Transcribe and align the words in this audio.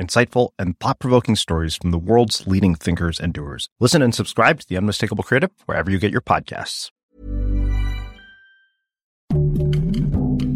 insightful, 0.00 0.50
and 0.58 0.78
thought 0.80 0.98
provoking 0.98 1.36
stories 1.36 1.76
from 1.76 1.90
the 1.90 1.98
world's 1.98 2.46
leading 2.46 2.74
thinkers 2.74 3.20
and 3.20 3.32
doers. 3.32 3.68
Listen 3.80 4.02
and 4.02 4.14
subscribe 4.14 4.60
to 4.60 4.68
The 4.68 4.76
Unmistakable 4.76 5.24
Creative 5.24 5.50
wherever 5.66 5.90
you 5.90 5.98
get 5.98 6.12
your 6.12 6.20
podcasts. 6.20 6.90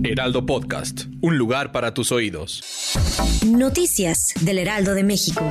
Heraldo 0.04 0.46
Podcast, 0.46 1.06
un 1.22 1.36
lugar 1.36 1.70
para 1.70 1.92
tus 1.92 2.12
oídos. 2.12 2.62
Noticias 3.46 4.32
del 4.40 4.58
Heraldo 4.58 4.94
de 4.94 5.04
México. 5.04 5.44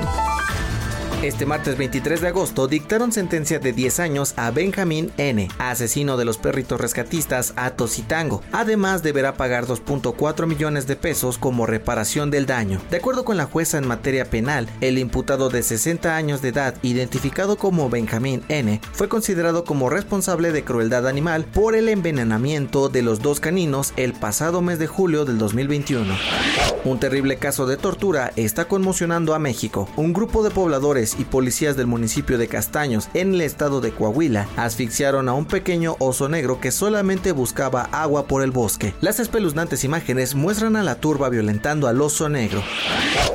Este 1.24 1.48
martes 1.48 1.80
23 1.80 2.22
de 2.22 2.28
agosto 2.28 2.68
dictaron 2.68 3.12
sentencia 3.12 3.58
de 3.58 3.74
10 3.74 4.00
años 4.02 4.34
a 4.38 4.52
Benjamín 4.52 5.12
N., 5.18 5.48
asesino 5.58 6.16
de 6.16 6.26
los 6.26 6.38
perritos 6.38 6.80
rescatistas 6.80 7.54
Atos 7.56 7.98
y 7.98 8.04
Tango. 8.04 8.44
Además 8.52 9.02
deberá 9.02 9.34
pagar 9.34 9.66
2.4 9.66 10.46
millones 10.46 10.86
de 10.86 10.96
pesos 10.96 11.40
como 11.40 11.66
reparación 11.66 12.30
del 12.30 12.46
daño. 12.46 12.80
De 12.92 12.98
acuerdo 12.98 13.26
con 13.26 13.36
la 13.36 13.46
jueza 13.46 13.80
en 13.80 13.88
materia 13.88 14.30
penal, 14.30 14.70
el 14.80 15.00
imputado 15.00 15.50
de 15.50 15.64
60 15.64 16.16
años 16.16 16.44
de 16.44 16.50
edad, 16.50 16.76
identificado 16.84 17.58
como 17.58 17.90
Benjamín 17.90 18.44
N., 18.48 18.80
fue 18.92 19.10
considerado 19.10 19.64
como 19.64 19.90
responsable 19.90 20.52
de 20.52 20.64
crueldad 20.64 21.08
animal 21.08 21.46
por 21.46 21.76
el 21.76 21.90
envenenamiento 21.90 22.90
de 22.90 23.02
los 23.02 23.24
dos 23.24 23.40
caninos 23.40 23.92
el 23.98 24.14
pasado 24.14 24.62
mes 24.62 24.78
de 24.78 24.86
julio 24.86 25.26
del 25.26 25.40
2021. 25.40 26.14
Un 26.86 27.00
terrible 27.00 27.38
caso 27.38 27.66
de 27.66 27.76
tortura 27.76 28.32
está 28.36 28.66
conmocionando 28.66 29.34
a 29.34 29.40
México. 29.40 29.90
Un 29.98 30.14
grupo 30.14 30.44
de 30.44 30.52
pobladores 30.52 31.07
y 31.18 31.26
policías 31.26 31.78
del 31.78 31.88
municipio 31.88 32.38
de 32.38 32.48
Castaños, 32.48 33.10
en 33.14 33.34
el 33.34 33.42
estado 33.42 33.82
de 33.82 33.92
Coahuila, 33.92 34.48
asfixiaron 34.58 35.30
a 35.30 35.34
un 35.34 35.46
pequeño 35.46 35.96
oso 36.00 36.30
negro 36.30 36.60
que 36.60 36.72
solamente 36.72 37.32
buscaba 37.32 37.90
agua 37.92 38.28
por 38.28 38.44
el 38.44 38.52
bosque. 38.52 38.94
Las 39.02 39.20
espeluznantes 39.20 39.84
imágenes 39.84 40.36
muestran 40.36 40.76
a 40.76 40.84
la 40.84 40.96
turba 40.96 41.30
violentando 41.30 41.88
al 41.88 42.02
oso 42.02 42.30
negro. 42.30 42.64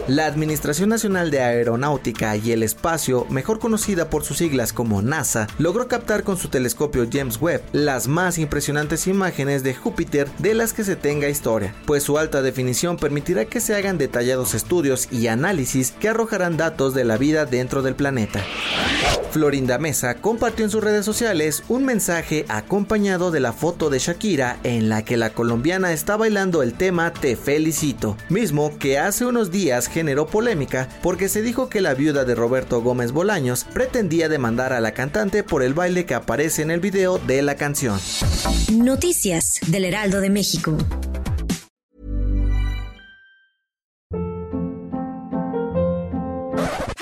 La 0.08 0.26
Administración 0.26 0.88
Nacional 0.88 1.30
de 1.30 1.40
Aeronáutica 1.40 2.36
y 2.36 2.50
el 2.50 2.62
Espacio, 2.62 3.26
mejor 3.30 3.60
conocida 3.60 4.10
por 4.10 4.24
sus 4.24 4.38
siglas 4.38 4.72
como 4.72 5.00
NASA, 5.00 5.46
logró 5.58 5.86
captar 5.86 6.24
con 6.24 6.36
su 6.36 6.48
telescopio 6.48 7.06
James 7.10 7.40
Webb 7.40 7.62
las 7.72 8.08
más 8.08 8.38
impresionantes 8.38 9.06
imágenes 9.06 9.62
de 9.62 9.74
Júpiter 9.74 10.28
de 10.38 10.54
las 10.54 10.72
que 10.72 10.84
se 10.84 10.96
tenga 10.96 11.28
historia, 11.28 11.74
pues 11.86 12.02
su 12.02 12.18
alta 12.18 12.42
definición 12.42 12.96
permitirá 12.96 13.44
que 13.44 13.60
se 13.60 13.74
hagan 13.74 13.98
detallados 13.98 14.54
estudios 14.54 15.08
y 15.10 15.28
análisis 15.28 15.92
que 15.92 16.08
arrojarán 16.08 16.56
datos 16.56 16.94
de 16.94 17.04
la 17.04 17.16
vida 17.16 17.46
del 17.68 17.94
planeta. 17.94 18.44
Florinda 19.30 19.78
Mesa 19.78 20.16
compartió 20.16 20.64
en 20.64 20.70
sus 20.70 20.84
redes 20.84 21.06
sociales 21.06 21.62
un 21.68 21.84
mensaje 21.86 22.44
acompañado 22.48 23.30
de 23.30 23.40
la 23.40 23.54
foto 23.54 23.88
de 23.88 23.98
Shakira 23.98 24.58
en 24.62 24.90
la 24.90 25.04
que 25.04 25.16
la 25.16 25.30
colombiana 25.30 25.92
está 25.92 26.18
bailando 26.18 26.62
el 26.62 26.74
tema 26.74 27.14
Te 27.14 27.36
felicito, 27.36 28.16
mismo 28.28 28.76
que 28.78 28.98
hace 28.98 29.24
unos 29.24 29.50
días 29.50 29.88
generó 29.88 30.26
polémica 30.26 30.88
porque 31.02 31.30
se 31.30 31.40
dijo 31.40 31.70
que 31.70 31.80
la 31.80 31.94
viuda 31.94 32.24
de 32.24 32.34
Roberto 32.34 32.82
Gómez 32.82 33.12
Bolaños 33.12 33.64
pretendía 33.72 34.28
demandar 34.28 34.74
a 34.74 34.80
la 34.80 34.92
cantante 34.92 35.42
por 35.42 35.62
el 35.62 35.72
baile 35.72 36.04
que 36.04 36.14
aparece 36.14 36.60
en 36.60 36.70
el 36.70 36.80
video 36.80 37.18
de 37.18 37.40
la 37.40 37.54
canción. 37.54 37.98
Noticias 38.70 39.60
del 39.66 39.86
Heraldo 39.86 40.20
de 40.20 40.28
México. 40.28 40.76